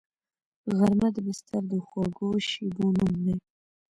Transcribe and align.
غرمه 0.77 1.09
د 1.15 1.17
بستر 1.25 1.61
د 1.71 1.73
خوږو 1.87 2.29
شیبو 2.47 2.85
نوم 2.95 3.13
دی 3.23 3.35